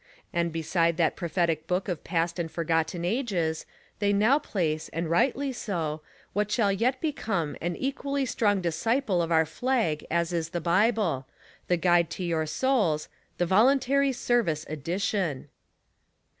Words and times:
And 0.33 0.51
beside 0.51 0.97
that 0.97 1.15
prophetic 1.15 1.67
book 1.67 1.87
of 1.87 2.03
past 2.03 2.39
and 2.39 2.49
forgotten 2.49 3.05
ages 3.05 3.67
they 3.99 4.11
now 4.11 4.39
place, 4.39 4.89
and 4.89 5.07
rightly 5.07 5.53
so, 5.53 6.01
what_ 6.35 6.49
shall 6.49 6.71
yet 6.71 6.99
become 7.01 7.55
an 7.61 7.75
equally 7.75 8.25
strong 8.25 8.61
disciple 8.61 9.21
of 9.21 9.31
our 9.31 9.45
flag 9.45 10.03
as 10.09 10.33
is 10.33 10.49
the 10.49 10.59
Bible, 10.59 11.27
the 11.67 11.77
guide 11.77 12.09
to 12.09 12.31
our 12.31 12.47
souls—the 12.47 13.45
VOLUNTARY 13.45 14.11
SERVICE 14.11 14.65
EDITION. 14.67 15.49